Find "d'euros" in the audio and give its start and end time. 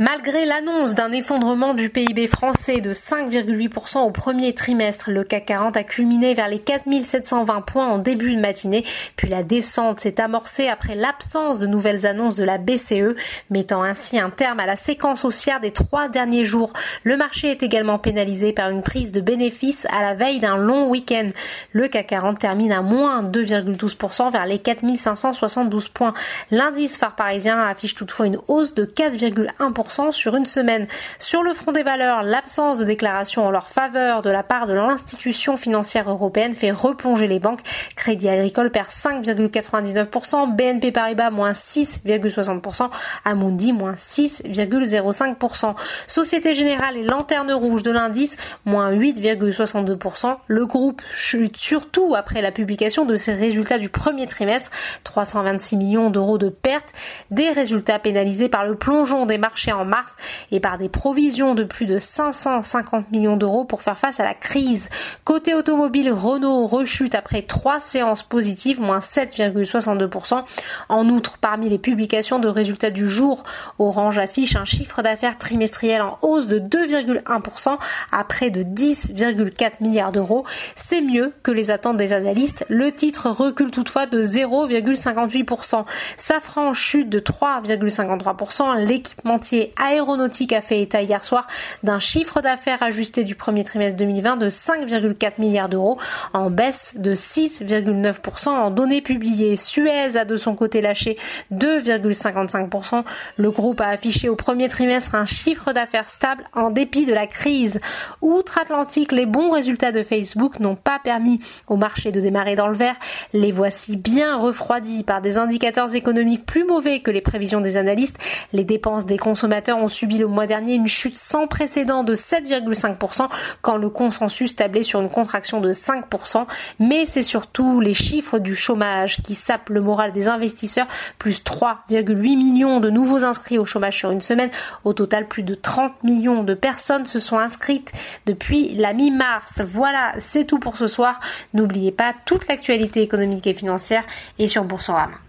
56.10-56.38, 63.36-63.64, 80.12-80.44, 95.68-95.98